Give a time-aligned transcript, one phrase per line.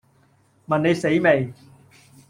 [0.65, 1.53] 問你死未